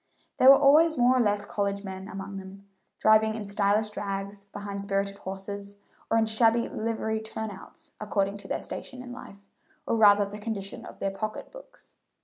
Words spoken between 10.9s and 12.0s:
their pocket books.